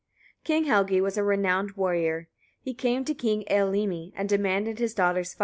[0.43, 2.27] King Helgi was a renowned warrior.
[2.59, 5.39] He came to King Eylimi and demanded his daughter Svava.